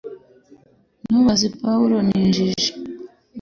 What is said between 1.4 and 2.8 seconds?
Pawulo Ni injiji